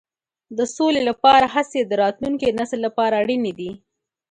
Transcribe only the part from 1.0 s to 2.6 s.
لپاره هڅې د راتلونکي